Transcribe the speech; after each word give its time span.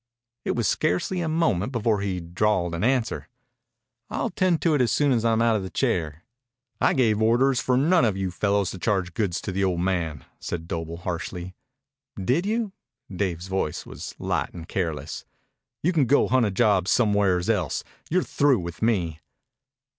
It 0.45 0.55
was 0.55 0.67
scarcely 0.67 1.21
a 1.21 1.29
moment 1.29 1.71
before 1.71 2.01
he 2.01 2.19
drawled 2.19 2.73
an 2.73 2.83
answer. 2.83 3.29
"I'll 4.09 4.31
'tend 4.31 4.59
to 4.63 4.73
it 4.73 4.87
soon 4.87 5.11
as 5.11 5.23
I'm 5.23 5.43
out 5.43 5.55
of 5.55 5.61
the 5.61 5.69
chair." 5.69 6.23
"I 6.79 6.93
gave 6.95 7.21
orders 7.21 7.59
for 7.59 7.77
none 7.77 8.03
of 8.03 8.17
you 8.17 8.31
fellows 8.31 8.71
to 8.71 8.79
charge 8.79 9.13
goods 9.13 9.39
to 9.41 9.51
the 9.51 9.63
old 9.63 9.79
man," 9.81 10.25
said 10.39 10.67
Doble 10.67 10.97
harshly. 10.97 11.53
"Did 12.19 12.47
you?" 12.47 12.71
Dave's 13.15 13.45
voice 13.47 13.85
was 13.85 14.15
light 14.17 14.51
and 14.55 14.67
careless. 14.67 15.23
"You 15.83 15.93
can 15.93 16.05
go 16.07 16.27
hunt 16.27 16.47
a 16.47 16.51
job 16.51 16.87
somewheres 16.87 17.47
else. 17.47 17.83
You're 18.09 18.23
through 18.23 18.57
with 18.57 18.81
me." 18.81 19.19